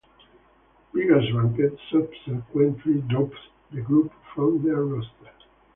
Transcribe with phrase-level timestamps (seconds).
[0.95, 3.37] Beggars Banquet subsequently dropped
[3.71, 5.29] the group from their roster.